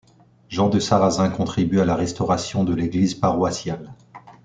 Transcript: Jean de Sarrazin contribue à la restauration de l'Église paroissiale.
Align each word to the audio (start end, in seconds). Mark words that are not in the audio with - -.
Jean 0.49 0.69
de 0.69 0.79
Sarrazin 0.79 1.29
contribue 1.29 1.79
à 1.79 1.85
la 1.85 1.93
restauration 1.95 2.63
de 2.63 2.73
l'Église 2.73 3.13
paroissiale. 3.13 3.93